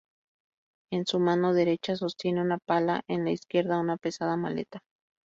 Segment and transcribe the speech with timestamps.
[0.91, 4.79] En su mano derecha sostiene una pala, en la izquierda, una pesada maleta.